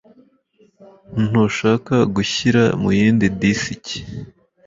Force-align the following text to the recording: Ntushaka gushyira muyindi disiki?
Ntushaka 1.25 1.95
gushyira 2.15 2.63
muyindi 2.81 3.25
disiki? 3.39 3.97